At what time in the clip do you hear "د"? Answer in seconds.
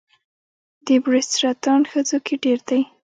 0.85-0.87